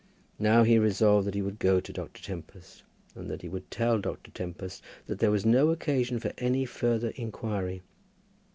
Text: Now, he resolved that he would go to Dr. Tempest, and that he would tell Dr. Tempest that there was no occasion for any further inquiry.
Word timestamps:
Now, 0.39 0.63
he 0.63 0.79
resolved 0.79 1.27
that 1.27 1.35
he 1.35 1.43
would 1.43 1.59
go 1.59 1.79
to 1.79 1.93
Dr. 1.93 2.23
Tempest, 2.23 2.81
and 3.13 3.29
that 3.29 3.43
he 3.43 3.47
would 3.47 3.69
tell 3.69 3.99
Dr. 4.01 4.31
Tempest 4.31 4.81
that 5.05 5.19
there 5.19 5.29
was 5.29 5.45
no 5.45 5.69
occasion 5.69 6.17
for 6.19 6.31
any 6.39 6.65
further 6.65 7.09
inquiry. 7.09 7.83